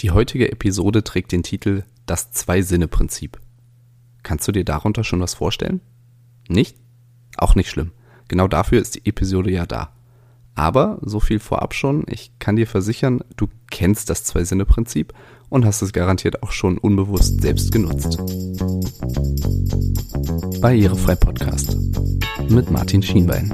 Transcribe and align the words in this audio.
Die 0.00 0.12
heutige 0.12 0.52
Episode 0.52 1.02
trägt 1.02 1.32
den 1.32 1.42
Titel 1.42 1.82
Das 2.06 2.30
Zwei-Sinne-Prinzip. 2.30 3.36
Kannst 4.22 4.46
du 4.46 4.52
dir 4.52 4.64
darunter 4.64 5.02
schon 5.02 5.20
was 5.20 5.34
vorstellen? 5.34 5.80
Nicht? 6.48 6.76
Auch 7.36 7.56
nicht 7.56 7.68
schlimm. 7.68 7.90
Genau 8.28 8.46
dafür 8.46 8.80
ist 8.80 8.94
die 8.94 9.06
Episode 9.06 9.50
ja 9.50 9.66
da. 9.66 9.92
Aber 10.54 10.98
so 11.02 11.18
viel 11.18 11.40
vorab 11.40 11.74
schon, 11.74 12.04
ich 12.08 12.30
kann 12.38 12.54
dir 12.54 12.68
versichern, 12.68 13.24
du 13.36 13.48
kennst 13.70 14.08
das 14.08 14.22
Zwei-Sinne-Prinzip 14.22 15.14
und 15.48 15.64
hast 15.64 15.82
es 15.82 15.92
garantiert 15.92 16.44
auch 16.44 16.52
schon 16.52 16.78
unbewusst 16.78 17.40
selbst 17.40 17.72
genutzt. 17.72 18.18
Barrierefrei 20.60 21.16
Podcast 21.16 21.76
mit 22.48 22.70
Martin 22.70 23.02
Schienbein. 23.02 23.50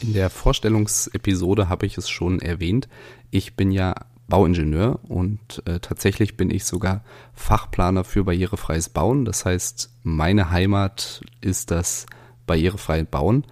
In 0.00 0.14
der 0.14 0.30
Vorstellungsepisode 0.30 1.68
habe 1.68 1.84
ich 1.84 1.98
es 1.98 2.08
schon 2.08 2.40
erwähnt. 2.40 2.88
Ich 3.30 3.54
bin 3.54 3.70
ja 3.70 3.94
Bauingenieur 4.28 5.00
und 5.08 5.62
äh, 5.66 5.80
tatsächlich 5.80 6.36
bin 6.36 6.50
ich 6.50 6.64
sogar 6.64 7.04
Fachplaner 7.34 8.04
für 8.04 8.24
barrierefreies 8.24 8.88
Bauen. 8.88 9.24
Das 9.24 9.44
heißt, 9.44 9.90
meine 10.02 10.50
Heimat 10.50 11.20
ist 11.40 11.70
das 11.70 12.06
barrierefreie 12.46 13.04
Bauen. 13.04 13.44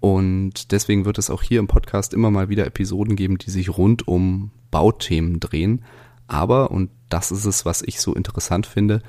Und 0.00 0.72
deswegen 0.72 1.04
wird 1.06 1.16
es 1.16 1.30
auch 1.30 1.42
hier 1.42 1.60
im 1.60 1.68
Podcast 1.68 2.12
immer 2.12 2.30
mal 2.30 2.48
wieder 2.48 2.66
Episoden 2.66 3.16
geben, 3.16 3.38
die 3.38 3.50
sich 3.50 3.78
rund 3.78 4.06
um 4.06 4.50
Bauthemen 4.70 5.40
drehen. 5.40 5.84
Aber, 6.26 6.70
und 6.70 6.90
das 7.08 7.30
ist 7.30 7.44
es, 7.46 7.64
was 7.64 7.82
ich 7.82 8.00
so 8.00 8.14
interessant 8.14 8.66
finde, 8.66 9.02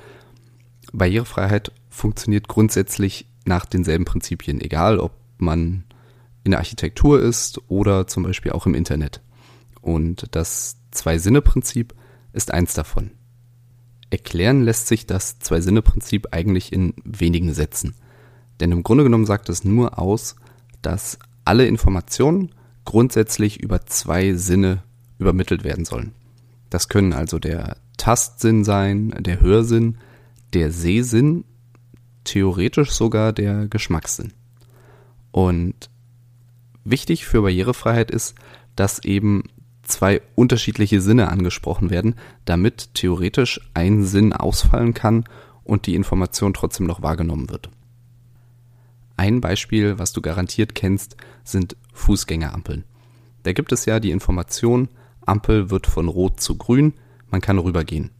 Barrierefreiheit 0.92 1.72
funktioniert 1.90 2.48
grundsätzlich 2.48 3.26
nach 3.44 3.66
denselben 3.66 4.04
Prinzipien, 4.06 4.60
egal 4.60 4.98
ob 4.98 5.12
man 5.36 5.84
in 6.44 6.52
der 6.52 6.60
Architektur 6.60 7.20
ist 7.20 7.60
oder 7.68 8.06
zum 8.06 8.22
Beispiel 8.22 8.52
auch 8.52 8.66
im 8.66 8.74
Internet. 8.74 9.20
Und 9.80 10.26
das 10.32 10.76
Zwei-Sinne-Prinzip 10.90 11.94
ist 12.32 12.52
eins 12.52 12.74
davon. 12.74 13.10
Erklären 14.10 14.62
lässt 14.62 14.86
sich 14.86 15.06
das 15.06 15.38
Zwei-Sinne-Prinzip 15.38 16.28
eigentlich 16.32 16.72
in 16.72 16.94
wenigen 17.04 17.52
Sätzen. 17.52 17.94
Denn 18.60 18.72
im 18.72 18.82
Grunde 18.82 19.04
genommen 19.04 19.26
sagt 19.26 19.48
es 19.48 19.64
nur 19.64 19.98
aus, 19.98 20.36
dass 20.82 21.18
alle 21.44 21.66
Informationen 21.66 22.54
grundsätzlich 22.84 23.60
über 23.60 23.86
zwei 23.86 24.34
Sinne 24.34 24.82
übermittelt 25.18 25.64
werden 25.64 25.84
sollen. 25.84 26.12
Das 26.70 26.88
können 26.88 27.12
also 27.12 27.38
der 27.38 27.76
Tastsinn 27.96 28.64
sein, 28.64 29.14
der 29.20 29.40
Hörsinn, 29.40 29.98
der 30.54 30.70
Sehsinn, 30.70 31.44
theoretisch 32.24 32.92
sogar 32.92 33.32
der 33.32 33.66
Geschmackssinn. 33.68 34.32
Und 35.30 35.90
Wichtig 36.90 37.26
für 37.26 37.42
Barrierefreiheit 37.42 38.10
ist, 38.10 38.34
dass 38.74 39.04
eben 39.04 39.44
zwei 39.82 40.22
unterschiedliche 40.34 41.00
Sinne 41.02 41.28
angesprochen 41.28 41.90
werden, 41.90 42.14
damit 42.44 42.94
theoretisch 42.94 43.60
ein 43.74 44.04
Sinn 44.04 44.32
ausfallen 44.32 44.94
kann 44.94 45.24
und 45.64 45.86
die 45.86 45.94
Information 45.94 46.54
trotzdem 46.54 46.86
noch 46.86 47.02
wahrgenommen 47.02 47.50
wird. 47.50 47.68
Ein 49.18 49.40
Beispiel, 49.40 49.98
was 49.98 50.12
du 50.12 50.22
garantiert 50.22 50.74
kennst, 50.74 51.16
sind 51.44 51.76
Fußgängerampeln. 51.92 52.84
Da 53.42 53.52
gibt 53.52 53.72
es 53.72 53.84
ja 53.84 54.00
die 54.00 54.10
Information, 54.10 54.88
Ampel 55.26 55.70
wird 55.70 55.86
von 55.86 56.08
rot 56.08 56.40
zu 56.40 56.56
grün, 56.56 56.94
man 57.30 57.42
kann 57.42 57.58
rübergehen. 57.58 58.12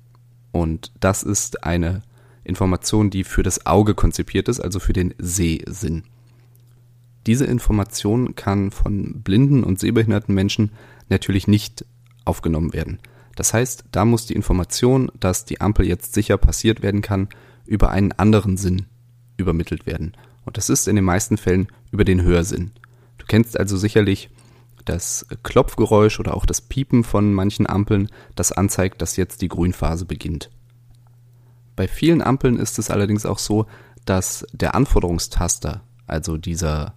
Und 0.52 0.92
das 1.00 1.22
ist 1.22 1.64
eine 1.64 2.02
Information, 2.44 3.08
die 3.08 3.24
für 3.24 3.42
das 3.42 3.64
Auge 3.64 3.94
konzipiert 3.94 4.48
ist, 4.48 4.60
also 4.60 4.78
für 4.78 4.92
den 4.92 5.14
Sehsinn. 5.18 6.04
Diese 7.28 7.44
Information 7.44 8.36
kann 8.36 8.70
von 8.70 9.20
blinden 9.22 9.62
und 9.62 9.78
sehbehinderten 9.78 10.34
Menschen 10.34 10.72
natürlich 11.10 11.46
nicht 11.46 11.84
aufgenommen 12.24 12.72
werden. 12.72 13.00
Das 13.36 13.52
heißt, 13.52 13.84
da 13.92 14.06
muss 14.06 14.24
die 14.24 14.32
Information, 14.32 15.12
dass 15.20 15.44
die 15.44 15.60
Ampel 15.60 15.86
jetzt 15.86 16.14
sicher 16.14 16.38
passiert 16.38 16.80
werden 16.80 17.02
kann, 17.02 17.28
über 17.66 17.90
einen 17.90 18.12
anderen 18.12 18.56
Sinn 18.56 18.86
übermittelt 19.36 19.84
werden. 19.84 20.16
Und 20.46 20.56
das 20.56 20.70
ist 20.70 20.88
in 20.88 20.96
den 20.96 21.04
meisten 21.04 21.36
Fällen 21.36 21.68
über 21.90 22.06
den 22.06 22.22
Hörsinn. 22.22 22.70
Du 23.18 23.26
kennst 23.26 23.60
also 23.60 23.76
sicherlich 23.76 24.30
das 24.86 25.26
Klopfgeräusch 25.42 26.20
oder 26.20 26.34
auch 26.34 26.46
das 26.46 26.62
Piepen 26.62 27.04
von 27.04 27.34
manchen 27.34 27.68
Ampeln, 27.68 28.08
das 28.36 28.52
anzeigt, 28.52 29.02
dass 29.02 29.16
jetzt 29.16 29.42
die 29.42 29.48
Grünphase 29.48 30.06
beginnt. 30.06 30.48
Bei 31.76 31.88
vielen 31.88 32.22
Ampeln 32.22 32.58
ist 32.58 32.78
es 32.78 32.90
allerdings 32.90 33.26
auch 33.26 33.38
so, 33.38 33.66
dass 34.06 34.46
der 34.52 34.74
Anforderungstaster, 34.74 35.82
also 36.06 36.38
dieser 36.38 36.94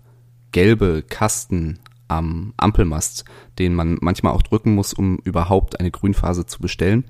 gelbe 0.52 1.04
Kasten 1.08 1.80
am 2.08 2.54
Ampelmast, 2.58 3.26
den 3.58 3.74
man 3.74 3.98
manchmal 4.02 4.34
auch 4.34 4.42
drücken 4.42 4.76
muss, 4.76 4.94
um 4.94 5.18
überhaupt 5.20 5.80
eine 5.80 5.92
Grünphase 5.92 6.46
zu 6.46 6.60
bestellen, 6.60 7.06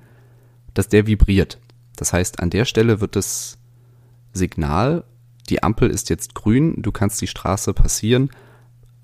dass 0.74 0.90
der 0.90 1.08
vibriert. 1.08 1.60
Das 1.96 2.14
heißt, 2.14 2.40
an 2.40 2.50
der 2.50 2.66
Stelle 2.66 3.02
wird 3.02 3.16
das 3.16 3.58
Signal, 4.32 5.04
die 5.50 5.64
Ampel 5.64 5.90
ist 5.90 6.10
jetzt 6.10 6.36
grün, 6.36 6.82
du 6.82 6.92
kannst 6.92 7.20
die 7.22 7.28
Straße 7.28 7.74
passieren, 7.74 8.30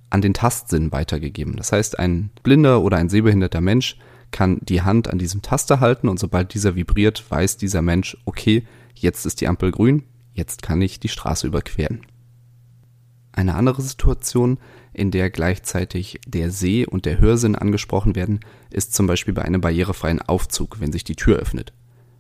an 0.10 0.22
den 0.22 0.34
Tastsinn 0.34 0.92
weitergegeben. 0.92 1.58
Das 1.58 1.72
heißt, 1.72 2.00
ein 2.00 2.30
blinder 2.44 2.82
oder 2.82 2.98
ein 2.98 3.10
sehbehinderter 3.10 3.60
Mensch 3.60 3.98
kann 4.32 4.60
die 4.62 4.82
Hand 4.82 5.10
an 5.10 5.18
diesem 5.18 5.42
Taster 5.42 5.80
halten 5.80 6.08
und 6.08 6.20
sobald 6.20 6.54
dieser 6.54 6.76
vibriert, 6.76 7.30
weiß 7.30 7.58
dieser 7.58 7.82
Mensch, 7.82 8.18
okay, 8.26 8.66
jetzt 8.94 9.26
ist 9.26 9.42
die 9.42 9.48
Ampel 9.48 9.72
grün, 9.72 10.04
jetzt 10.34 10.62
kann 10.62 10.82
ich 10.82 11.00
die 11.00 11.10
Straße 11.10 11.48
überqueren. 11.48 12.02
Eine 13.38 13.54
andere 13.54 13.84
Situation, 13.84 14.58
in 14.94 15.12
der 15.12 15.30
gleichzeitig 15.30 16.20
der 16.26 16.50
Seh- 16.50 16.88
und 16.88 17.06
der 17.06 17.20
Hörsinn 17.20 17.56
angesprochen 17.56 18.16
werden, 18.16 18.40
ist 18.72 18.96
zum 18.96 19.06
Beispiel 19.06 19.36
bei 19.36 19.44
einem 19.44 19.62
barrierefreien 19.62 20.24
Aufzug, 20.24 20.80
wenn 20.80 20.92
sich 20.92 21.04
die 21.04 21.16
Tür 21.16 21.38
öffnet. 21.38 21.72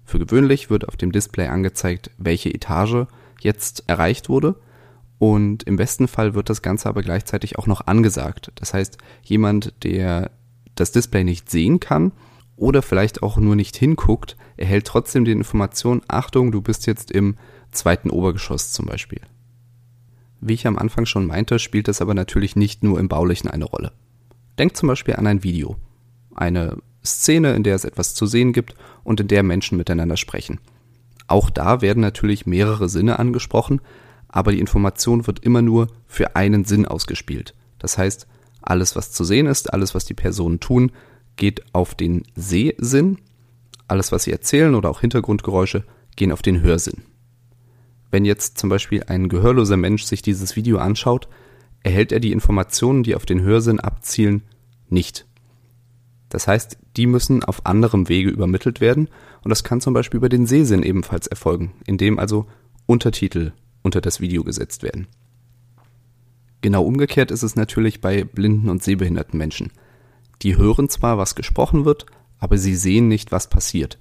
Für 0.05 0.19
gewöhnlich 0.19 0.69
wird 0.69 0.87
auf 0.87 0.95
dem 0.95 1.11
Display 1.11 1.47
angezeigt, 1.47 2.11
welche 2.19 2.53
Etage 2.53 3.07
jetzt 3.41 3.85
erreicht 3.87 4.29
wurde 4.29 4.57
und 5.17 5.63
im 5.63 5.77
besten 5.77 6.07
Fall 6.07 6.35
wird 6.35 6.51
das 6.51 6.61
Ganze 6.61 6.87
aber 6.87 7.01
gleichzeitig 7.01 7.57
auch 7.57 7.65
noch 7.65 7.87
angesagt. 7.87 8.51
Das 8.53 8.75
heißt, 8.75 8.99
jemand, 9.23 9.73
der 9.83 10.29
das 10.75 10.91
Display 10.91 11.23
nicht 11.23 11.49
sehen 11.49 11.79
kann 11.79 12.11
oder 12.57 12.83
vielleicht 12.83 13.23
auch 13.23 13.37
nur 13.37 13.55
nicht 13.55 13.75
hinguckt, 13.75 14.37
erhält 14.55 14.85
trotzdem 14.85 15.25
die 15.25 15.31
Information, 15.31 16.03
Achtung, 16.07 16.51
du 16.51 16.61
bist 16.61 16.85
jetzt 16.85 17.09
im 17.09 17.37
zweiten 17.71 18.11
Obergeschoss 18.11 18.71
zum 18.71 18.85
Beispiel. 18.85 19.21
Wie 20.39 20.53
ich 20.53 20.67
am 20.67 20.77
Anfang 20.77 21.05
schon 21.05 21.25
meinte, 21.25 21.59
spielt 21.59 21.87
es 21.87 22.01
aber 22.01 22.13
natürlich 22.13 22.55
nicht 22.55 22.83
nur 22.83 22.99
im 22.99 23.07
Baulichen 23.07 23.49
eine 23.49 23.65
Rolle. 23.65 23.91
Denk 24.59 24.75
zum 24.75 24.87
Beispiel 24.87 25.15
an 25.15 25.27
ein 25.27 25.43
Video. 25.43 25.77
Eine 26.35 26.77
Szene, 27.03 27.53
in 27.53 27.63
der 27.63 27.75
es 27.75 27.85
etwas 27.85 28.13
zu 28.13 28.25
sehen 28.25 28.53
gibt 28.53 28.75
und 29.03 29.19
in 29.19 29.27
der 29.27 29.43
Menschen 29.43 29.77
miteinander 29.77 30.17
sprechen. 30.17 30.59
Auch 31.27 31.49
da 31.49 31.81
werden 31.81 32.01
natürlich 32.01 32.45
mehrere 32.45 32.89
Sinne 32.89 33.19
angesprochen, 33.19 33.81
aber 34.27 34.51
die 34.51 34.59
Information 34.59 35.27
wird 35.27 35.39
immer 35.39 35.61
nur 35.61 35.87
für 36.05 36.35
einen 36.35 36.65
Sinn 36.65 36.85
ausgespielt. 36.85 37.53
Das 37.79 37.97
heißt, 37.97 38.27
alles, 38.61 38.95
was 38.95 39.11
zu 39.11 39.23
sehen 39.23 39.47
ist, 39.47 39.73
alles, 39.73 39.95
was 39.95 40.05
die 40.05 40.13
Personen 40.13 40.59
tun, 40.59 40.91
geht 41.35 41.63
auf 41.73 41.95
den 41.95 42.23
Sehsinn, 42.35 43.17
alles, 43.87 44.11
was 44.11 44.23
sie 44.23 44.31
erzählen 44.31 44.75
oder 44.75 44.89
auch 44.89 45.01
Hintergrundgeräusche, 45.01 45.83
gehen 46.15 46.31
auf 46.31 46.41
den 46.41 46.61
Hörsinn. 46.61 47.03
Wenn 48.11 48.25
jetzt 48.25 48.57
zum 48.57 48.69
Beispiel 48.69 49.03
ein 49.03 49.29
gehörloser 49.29 49.77
Mensch 49.77 50.03
sich 50.03 50.21
dieses 50.21 50.55
Video 50.55 50.77
anschaut, 50.77 51.27
erhält 51.83 52.11
er 52.11 52.19
die 52.19 52.31
Informationen, 52.31 53.03
die 53.03 53.15
auf 53.15 53.25
den 53.25 53.41
Hörsinn 53.41 53.79
abzielen, 53.79 54.43
nicht. 54.89 55.25
Das 56.29 56.47
heißt, 56.47 56.77
die 56.97 57.07
müssen 57.07 57.43
auf 57.43 57.65
anderem 57.65 58.09
Wege 58.09 58.29
übermittelt 58.29 58.81
werden 58.81 59.09
und 59.43 59.49
das 59.49 59.63
kann 59.63 59.81
zum 59.81 59.93
Beispiel 59.93 60.17
über 60.17 60.29
den 60.29 60.45
Sehsinn 60.45 60.83
ebenfalls 60.83 61.27
erfolgen, 61.27 61.73
indem 61.85 62.19
also 62.19 62.47
Untertitel 62.85 63.53
unter 63.81 64.01
das 64.01 64.19
Video 64.19 64.43
gesetzt 64.43 64.83
werden. 64.83 65.07
Genau 66.61 66.83
umgekehrt 66.83 67.31
ist 67.31 67.43
es 67.43 67.55
natürlich 67.55 68.01
bei 68.01 68.23
blinden 68.23 68.69
und 68.69 68.83
sehbehinderten 68.83 69.37
Menschen. 69.37 69.71
Die 70.41 70.57
hören 70.57 70.89
zwar, 70.89 71.17
was 71.17 71.35
gesprochen 71.35 71.85
wird, 71.85 72.05
aber 72.39 72.57
sie 72.57 72.75
sehen 72.75 73.07
nicht, 73.07 73.31
was 73.31 73.49
passiert. 73.49 73.97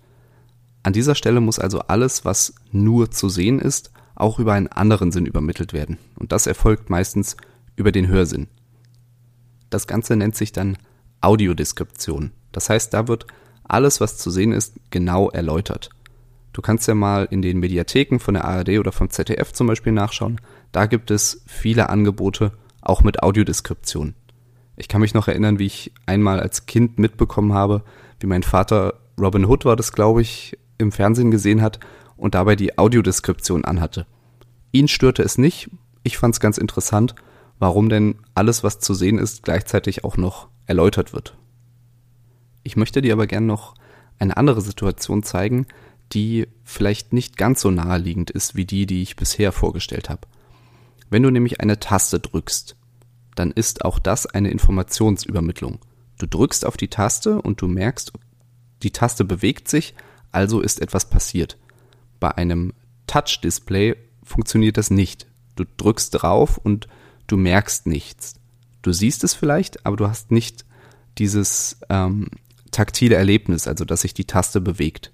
An 0.87 0.93
dieser 0.93 1.17
Stelle 1.17 1.41
muss 1.41 1.59
also 1.59 1.81
alles, 1.81 2.25
was 2.25 2.55
nur 2.71 3.11
zu 3.11 3.29
sehen 3.29 3.59
ist, 3.59 3.91
auch 4.15 4.39
über 4.39 4.53
einen 4.53 4.69
anderen 4.69 5.11
Sinn 5.11 5.27
übermittelt 5.27 5.73
werden. 5.73 5.99
Und 6.15 6.31
das 6.31 6.47
erfolgt 6.47 6.91
meistens 6.91 7.37
über 7.75 7.91
den 7.91 8.07
Hörsinn. 8.07 8.47
Das 9.69 9.89
Ganze 9.89 10.15
nennt 10.15 10.37
sich 10.37 10.53
dann 10.53 10.79
Audiodeskription. 11.21 12.31
Das 12.53 12.71
heißt, 12.71 12.95
da 12.95 13.09
wird 13.09 13.27
alles, 13.65 14.01
was 14.01 14.17
zu 14.17 14.31
sehen 14.31 14.53
ist, 14.53 14.75
genau 14.91 15.29
erläutert. 15.29 15.91
Du 16.53 16.63
kannst 16.63 16.87
ja 16.87 16.95
mal 16.95 17.27
in 17.33 17.43
den 17.43 17.59
Mediatheken 17.59 18.21
von 18.21 18.35
der 18.35 18.45
ARD 18.45 18.79
oder 18.79 18.93
vom 18.93 19.11
ZDF 19.11 19.53
zum 19.53 19.67
Beispiel 19.67 19.93
nachschauen. 19.93 20.41
Da 20.71 20.87
gibt 20.87 21.11
es 21.11 21.43
viele 21.49 21.89
Angebote, 21.89 22.53
auch 22.81 23.03
mit 23.03 23.25
Audiodeskription. 23.25 24.15
Ich 24.77 24.87
kann 24.87 25.01
mich 25.01 25.15
noch 25.15 25.27
erinnern, 25.27 25.59
wie 25.59 25.67
ich 25.67 25.91
einmal 26.07 26.39
als 26.39 26.67
Kind 26.67 27.01
mitbekommen 27.01 27.55
habe, 27.55 27.83
wie 28.21 28.29
mein 28.29 28.45
Vater 28.45 29.01
Robin 29.19 29.47
Hood 29.47 29.65
war 29.65 29.75
das, 29.75 29.93
glaube 29.93 30.23
ich, 30.23 30.57
im 30.79 30.93
Fernsehen 30.93 31.31
gesehen 31.31 31.63
hat 31.63 31.81
und 32.17 32.35
dabei 32.35 32.57
die 32.57 32.79
Audiodeskription 32.79 33.65
anhatte. 33.65 34.07
Ihn 34.73 34.89
störte 34.89 35.23
es 35.23 35.39
nicht, 35.39 35.71
ich 36.03 36.19
fand 36.19 36.35
es 36.35 36.41
ganz 36.41 36.59
interessant, 36.59 37.15
warum 37.59 37.89
denn 37.89 38.17
alles, 38.35 38.63
was 38.63 38.79
zu 38.79 38.95
sehen 38.95 39.19
ist, 39.19 39.43
gleichzeitig 39.43 40.05
auch 40.05 40.17
noch 40.17 40.49
erläutert 40.67 41.13
wird. 41.13 41.37
Ich 42.63 42.77
möchte 42.77 43.01
dir 43.01 43.13
aber 43.13 43.27
gerne 43.27 43.47
noch 43.47 43.75
eine 44.19 44.37
andere 44.37 44.61
Situation 44.61 45.23
zeigen, 45.23 45.67
die 46.13 46.47
vielleicht 46.65 47.13
nicht 47.13 47.37
ganz 47.37 47.61
so 47.61 47.71
naheliegend 47.71 48.31
ist 48.31 48.55
wie 48.55 48.65
die, 48.65 48.87
die 48.87 49.03
ich 49.03 49.17
bisher 49.17 49.53
vorgestellt 49.53 50.09
habe. 50.09 50.23
Wenn 51.11 51.23
du 51.23 51.31
nämlich 51.31 51.61
eine 51.61 51.81
Taste 51.81 52.21
drückst, 52.21 52.77
dann 53.35 53.51
ist 53.51 53.85
auch 53.85 53.99
das 53.99 54.27
eine 54.27 54.51
Informationsübermittlung. 54.51 55.79
Du 56.19 56.27
drückst 56.27 56.65
auf 56.65 56.77
die 56.77 56.89
Taste 56.89 57.41
und 57.43 57.61
du 57.61 57.69
merkst, 57.69 58.13
die 58.83 58.91
Taste 58.91 59.25
bewegt 59.25 59.69
sich, 59.69 59.95
also 60.33 60.61
ist 60.61 60.81
etwas 60.81 61.09
passiert. 61.09 61.59
Bei 62.21 62.37
einem 62.37 62.73
Touch-Display 63.07 63.97
funktioniert 64.23 64.77
das 64.77 64.91
nicht. 64.91 65.27
Du 65.55 65.65
drückst 65.77 66.23
drauf 66.23 66.59
und 66.59 66.89
du 67.27 67.37
merkst 67.37 67.87
nichts. 67.87 68.35
Du 68.83 68.93
siehst 68.93 69.25
es 69.25 69.35
vielleicht, 69.35 69.85
aber 69.87 69.97
du 69.97 70.09
hast 70.09 70.31
nicht 70.31 70.65
dieses 71.19 71.79
ähm, 71.89 72.29
taktile 72.71 73.17
Erlebnis, 73.17 73.67
also 73.67 73.85
dass 73.85 74.03
sich 74.03 74.15
die 74.15 74.27
Taste 74.27 74.61
bewegt. 74.61 75.13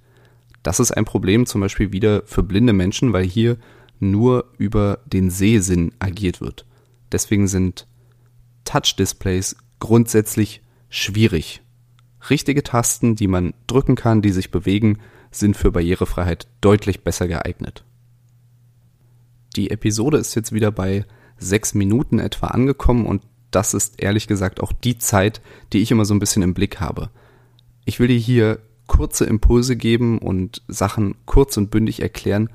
Das 0.63 0.81
ist 0.81 0.93
ein 0.93 1.05
Problem 1.05 1.47
zum 1.47 1.61
Beispiel 1.61 1.93
wieder 1.93 2.23
für 2.27 2.43
blinde 2.43 2.73
Menschen, 2.73 3.13
weil 3.13 3.25
hier 3.25 3.57
nur 3.99 4.53
über 4.59 4.99
den 5.07 5.31
Sehsinn 5.31 5.93
agiert 5.99 6.41
wird. 6.41 6.67
Deswegen 7.11 7.49
sind 7.49 7.87
Touch-Displays 8.65 9.57
grundsätzlich 9.79 10.63
schwierig. 10.89 11.62
Richtige 12.31 12.63
Tasten, 12.63 13.17
die 13.17 13.29
man 13.29 13.55
drücken 13.67 13.97
kann, 13.97 14.23
die 14.23 14.33
sich 14.33 14.51
bewegen, 14.51 14.99
sind 15.31 15.57
für 15.57 15.73
Barrierefreiheit 15.73 16.47
deutlich 16.61 17.03
besser 17.03 17.27
geeignet. 17.27 17.85
Die 19.57 19.71
Episode 19.71 20.19
ist 20.19 20.35
jetzt 20.35 20.53
wieder 20.53 20.71
bei 20.71 21.05
sechs 21.39 21.75
Minuten 21.75 22.19
etwa 22.19 22.49
angekommen 22.49 23.07
und 23.07 23.23
das 23.51 23.75
ist 23.75 24.03
ehrlich 24.03 24.29
gesagt 24.29 24.61
auch 24.61 24.73
die 24.73 24.99
Zeit, 24.99 25.43
die 25.73 25.83
ich 25.83 25.91
immer 25.91 26.05
so 26.05 26.15
ein 26.15 26.21
bisschen 26.21 26.43
im 26.43 26.55
Blick 26.55 26.81
habe. 26.81 27.11
Ich 27.85 28.01
will 28.01 28.09
dir 28.09 28.19
hier 28.19 28.59
kurze 28.87 29.25
Impulse 29.25 29.77
geben 29.77 30.19
und 30.19 30.63
Sachen 30.69 31.17
kurz 31.27 31.57
und 31.57 31.71
bündig 31.71 32.01
erklären, 32.01 32.49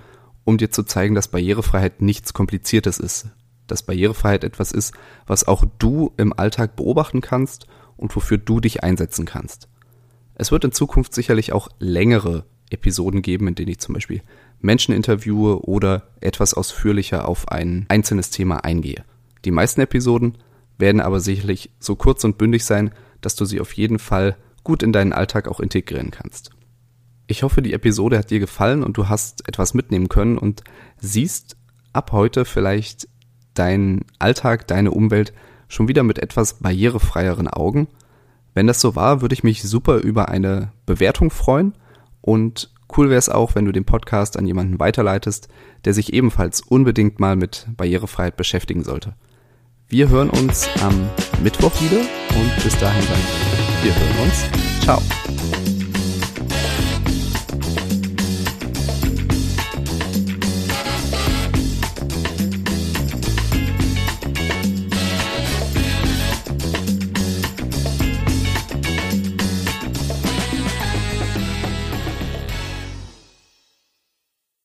um 0.44 0.58
dir 0.58 0.72
zu 0.72 0.84
zeigen, 0.84 1.14
dass 1.14 1.28
Barrierefreiheit 1.28 2.02
nichts 2.02 2.34
Kompliziertes 2.34 3.00
ist. 3.00 3.28
Dass 3.68 3.84
Barrierefreiheit 3.84 4.44
etwas 4.44 4.72
ist, 4.72 4.94
was 5.26 5.48
auch 5.48 5.66
du 5.80 6.14
im 6.18 6.34
Alltag 6.34 6.76
beobachten 6.76 7.22
kannst 7.22 7.68
und 7.98 8.16
wofür 8.16 8.38
du 8.38 8.60
dich 8.60 8.84
einsetzen 8.84 9.26
kannst. 9.26 9.68
Es 10.36 10.52
wird 10.52 10.64
in 10.64 10.72
Zukunft 10.72 11.14
sicherlich 11.14 11.52
auch 11.52 11.70
längere 11.80 12.46
Episoden 12.70 13.22
geben, 13.22 13.48
in 13.48 13.56
denen 13.56 13.72
ich 13.72 13.80
zum 13.80 13.94
Beispiel 13.94 14.22
Menschen 14.60 14.94
interviewe 14.94 15.66
oder 15.68 16.10
etwas 16.22 16.54
ausführlicher 16.54 17.28
auf 17.28 17.50
ein 17.50 17.86
einzelnes 17.90 18.30
Thema 18.30 18.64
eingehe. 18.64 19.04
Die 19.46 19.52
meisten 19.52 19.82
Episoden 19.82 20.38
werden 20.78 21.02
aber 21.02 21.20
sicherlich 21.20 21.72
so 21.80 21.96
kurz 21.96 22.24
und 22.24 22.38
bündig 22.38 22.66
sein, 22.66 22.92
dass 23.22 23.36
du 23.36 23.46
sie 23.46 23.62
auf 23.62 23.74
jeden 23.74 24.00
Fall 24.00 24.38
gut 24.64 24.84
in 24.84 24.94
deinen 24.94 25.14
Alltag 25.14 25.48
auch 25.48 25.60
integrieren 25.60 26.12
kannst. 26.12 26.52
Ich 27.28 27.44
hoffe, 27.44 27.62
die 27.62 27.74
Episode 27.74 28.18
hat 28.18 28.30
dir 28.30 28.40
gefallen 28.40 28.84
und 28.84 28.98
du 28.98 29.10
hast 29.10 29.48
etwas 29.48 29.74
mitnehmen 29.74 30.08
können 30.08 30.38
und 30.38 30.64
siehst 31.00 31.58
ab 31.94 32.12
heute 32.12 32.46
vielleicht 32.46 33.08
deinen 33.58 34.06
Alltag, 34.20 34.68
deine 34.68 34.92
Umwelt 34.92 35.34
schon 35.68 35.88
wieder 35.88 36.04
mit 36.04 36.20
etwas 36.20 36.56
barrierefreieren 36.56 37.48
Augen. 37.48 37.88
Wenn 38.54 38.68
das 38.68 38.82
so 38.82 38.96
war, 38.96 39.22
würde 39.22 39.34
ich 39.34 39.44
mich 39.44 39.64
super 39.64 39.98
über 39.98 40.30
eine 40.30 40.72
Bewertung 40.86 41.30
freuen 41.30 41.74
und 42.22 42.72
cool 42.96 43.10
wäre 43.10 43.20
es 43.20 43.30
auch, 43.30 43.56
wenn 43.56 43.66
du 43.66 43.72
den 43.72 43.86
Podcast 43.86 44.38
an 44.38 44.48
jemanden 44.48 44.80
weiterleitest, 44.80 45.50
der 45.86 45.94
sich 45.94 46.14
ebenfalls 46.14 46.62
unbedingt 46.62 47.20
mal 47.20 47.36
mit 47.36 47.68
Barrierefreiheit 47.76 48.38
beschäftigen 48.38 48.84
sollte. 48.84 49.16
Wir 49.90 50.10
hören 50.10 50.30
uns 50.30 50.68
am 50.82 51.10
Mittwoch 51.42 51.74
wieder 51.82 52.00
und 52.00 52.64
bis 52.64 52.78
dahin 52.78 53.06
dann, 53.08 53.84
wir 53.84 53.96
hören 53.96 54.26
uns. 54.26 54.84
Ciao. 54.84 55.57